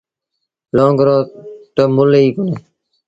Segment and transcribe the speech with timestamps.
[0.75, 1.17] لونگ رو
[1.75, 2.55] تا مُل ئي ڪونهي۔